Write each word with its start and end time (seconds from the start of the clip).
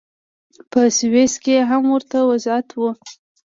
په 0.71 0.79
سویس 0.97 1.33
کې 1.43 1.55
هم 1.69 1.83
ورته 1.93 2.17
وضعیت 2.29 2.67
و. 2.79 2.81